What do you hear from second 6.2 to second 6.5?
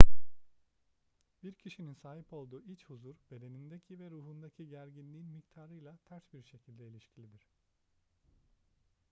bir